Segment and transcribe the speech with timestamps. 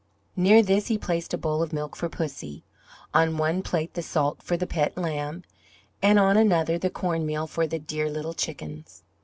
[0.35, 2.63] Near this he placed a bowl of milk for Pussy,
[3.13, 5.43] on one plate the salt for the pet lamb,
[6.01, 9.03] and on another the cornmeal for the dear little chickens.